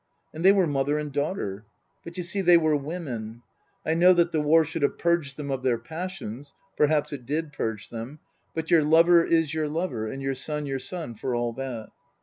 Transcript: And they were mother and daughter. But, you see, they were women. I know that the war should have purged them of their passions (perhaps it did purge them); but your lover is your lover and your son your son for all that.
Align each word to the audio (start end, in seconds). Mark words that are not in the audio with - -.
And 0.33 0.43
they 0.43 0.51
were 0.51 0.65
mother 0.65 0.97
and 0.97 1.13
daughter. 1.13 1.63
But, 2.03 2.17
you 2.17 2.23
see, 2.23 2.41
they 2.41 2.57
were 2.57 2.75
women. 2.75 3.43
I 3.85 3.93
know 3.93 4.13
that 4.13 4.31
the 4.31 4.41
war 4.41 4.65
should 4.65 4.81
have 4.81 4.97
purged 4.97 5.37
them 5.37 5.51
of 5.51 5.61
their 5.61 5.77
passions 5.77 6.55
(perhaps 6.75 7.13
it 7.13 7.27
did 7.27 7.53
purge 7.53 7.89
them); 7.91 8.17
but 8.55 8.71
your 8.71 8.83
lover 8.83 9.23
is 9.23 9.53
your 9.53 9.67
lover 9.69 10.07
and 10.07 10.19
your 10.19 10.33
son 10.33 10.65
your 10.65 10.79
son 10.79 11.13
for 11.13 11.35
all 11.35 11.53
that. 11.53 11.89